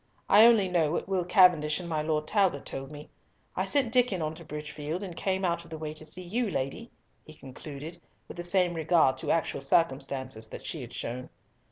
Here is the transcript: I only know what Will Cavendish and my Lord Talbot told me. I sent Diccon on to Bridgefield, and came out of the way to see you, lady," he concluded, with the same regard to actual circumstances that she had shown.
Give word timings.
I 0.27 0.47
only 0.47 0.67
know 0.67 0.91
what 0.93 1.07
Will 1.07 1.23
Cavendish 1.23 1.79
and 1.79 1.87
my 1.87 2.01
Lord 2.01 2.25
Talbot 2.25 2.65
told 2.65 2.89
me. 2.89 3.11
I 3.55 3.65
sent 3.65 3.93
Diccon 3.93 4.19
on 4.19 4.33
to 4.33 4.43
Bridgefield, 4.43 5.03
and 5.03 5.15
came 5.15 5.45
out 5.45 5.63
of 5.63 5.69
the 5.69 5.77
way 5.77 5.93
to 5.93 6.07
see 6.07 6.23
you, 6.23 6.49
lady," 6.49 6.89
he 7.23 7.35
concluded, 7.35 7.99
with 8.27 8.37
the 8.37 8.41
same 8.41 8.73
regard 8.73 9.17
to 9.19 9.29
actual 9.29 9.61
circumstances 9.61 10.47
that 10.47 10.65
she 10.65 10.81
had 10.81 10.91
shown. 10.91 11.29